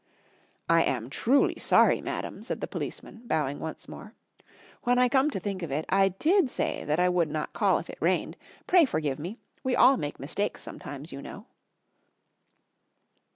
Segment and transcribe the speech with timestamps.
[0.67, 4.15] "I am truly sorry, madam," said the policeman, bowing once more.
[4.81, 7.77] "When I come to think of it, I did say that I would not call
[7.77, 8.35] if it rained.
[8.65, 9.37] Pray forgive me.
[9.63, 11.45] We all make mistakes sometimes, you know."